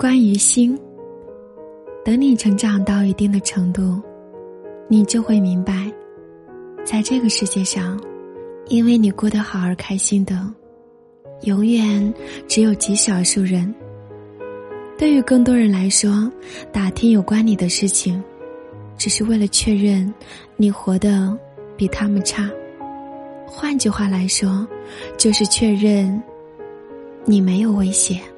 [0.00, 0.80] 关于心。
[2.02, 4.00] 等你成长到一定的程度
[4.88, 5.92] 你就会明白
[6.86, 8.02] 在这个世界上
[8.68, 10.50] 因为你过得好而开心的
[11.42, 12.14] 永远
[12.48, 13.74] 只有极少数人。
[14.96, 16.32] 对于更多人来说
[16.72, 18.24] 打听有关你的事情
[18.96, 20.10] 只是为了确认
[20.56, 21.38] 你活得
[21.76, 22.50] 比他们差。
[23.46, 24.66] 换句话来说
[25.18, 26.22] 就是确认
[27.26, 28.29] 你没有危险。